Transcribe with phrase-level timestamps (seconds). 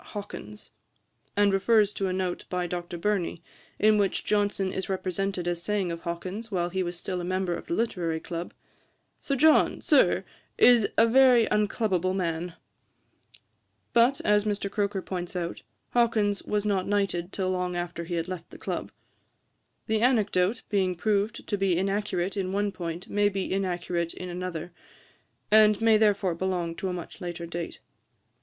[0.03, 0.71] Hawkins,'
[1.37, 2.97] and refers to a note by Dr.
[2.97, 3.43] Burney
[3.79, 3.87] (ante, i.
[3.87, 6.97] 480, note I), in which Johnson is represented as saying of Hawkins, while he was
[6.97, 8.51] still a member of the Literary Club:
[9.19, 10.25] 'Sir John, Sir,
[10.57, 12.55] is a very unclubable man.'
[13.93, 14.71] But, as Mr.
[14.71, 15.61] Croker points out
[15.91, 16.49] (Croker's Boswell, p.
[16.49, 18.91] 164), 'Hawkins was not knighted till long after he had left the club.'
[19.85, 24.71] The anecdote, being proved to be inaccurate in one point, may be inaccurate in another,
[25.51, 27.79] and may therefore belong to a much later date.